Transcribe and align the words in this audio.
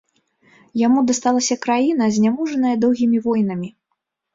Яму 0.83 1.03
дасталася 1.11 1.59
краіна, 1.67 2.11
зняможаная 2.19 2.77
доўгімі 2.87 3.17
войнамі. 3.31 3.77